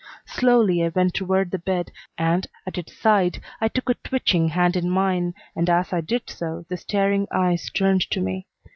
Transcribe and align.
Slowly 0.25 0.83
I 0.83 0.87
went 0.87 1.13
toward 1.13 1.51
the 1.51 1.59
bed, 1.59 1.91
and 2.17 2.47
at 2.65 2.79
its 2.79 2.97
side 2.97 3.39
I 3.61 3.67
took 3.67 3.87
a 3.87 3.93
twitching 3.93 4.47
hand 4.49 4.75
in 4.75 4.89
mine, 4.89 5.35
and 5.55 5.69
as 5.69 5.93
I 5.93 6.01
did 6.01 6.27
so 6.27 6.65
the 6.69 6.77
staring 6.77 7.27
eyes 7.31 7.69
turned 7.71 8.01
to 8.09 8.19
me. 8.19 8.47